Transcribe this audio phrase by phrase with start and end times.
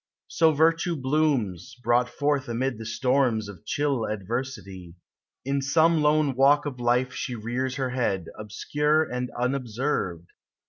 [0.29, 4.95] So virtue blooms, broughl forth amid the Btormi Of chill adversity;
[5.45, 10.17] in sonic lone walk Of life she rears her head, Obscure and unobserved; 246 POEMS
[10.17, 10.29] OF NATURE.